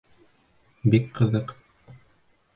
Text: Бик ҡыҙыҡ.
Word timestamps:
Бик 0.95 1.13
ҡыҙыҡ. 1.21 1.55